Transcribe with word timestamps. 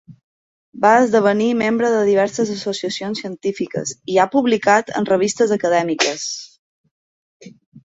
Va 0.85 0.93
esdevenir 1.01 1.49
membre 1.59 1.91
de 1.95 1.99
diverses 2.07 2.53
associacions 2.55 3.21
científiques 3.25 3.93
i 4.15 4.19
ha 4.23 4.27
publicat 4.37 4.91
en 5.03 5.09
revistes 5.13 5.55
acadèmiques. 5.59 6.27